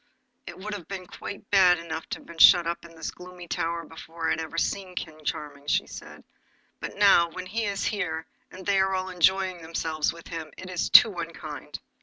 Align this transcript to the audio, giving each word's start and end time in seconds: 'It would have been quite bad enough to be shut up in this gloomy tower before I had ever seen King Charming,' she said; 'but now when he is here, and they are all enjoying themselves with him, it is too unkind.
'It 0.47 0.57
would 0.57 0.73
have 0.73 0.87
been 0.87 1.05
quite 1.05 1.47
bad 1.51 1.77
enough 1.77 2.07
to 2.09 2.19
be 2.21 2.33
shut 2.39 2.65
up 2.65 2.85
in 2.85 2.95
this 2.95 3.11
gloomy 3.11 3.47
tower 3.47 3.85
before 3.85 4.25
I 4.25 4.29
had 4.31 4.41
ever 4.41 4.57
seen 4.57 4.95
King 4.95 5.23
Charming,' 5.23 5.67
she 5.67 5.85
said; 5.85 6.23
'but 6.79 6.95
now 6.95 7.29
when 7.29 7.45
he 7.45 7.65
is 7.65 7.85
here, 7.85 8.25
and 8.49 8.65
they 8.65 8.79
are 8.79 8.95
all 8.95 9.09
enjoying 9.09 9.61
themselves 9.61 10.11
with 10.11 10.27
him, 10.29 10.51
it 10.57 10.71
is 10.71 10.89
too 10.89 11.13
unkind. 11.19 11.77